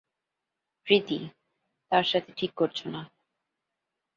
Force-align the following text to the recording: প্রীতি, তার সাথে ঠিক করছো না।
প্রীতি, 0.87 1.19
তার 1.91 2.03
সাথে 2.03 2.31
ঠিক 2.37 2.51
করছো 2.53 2.89
না। 2.89 3.01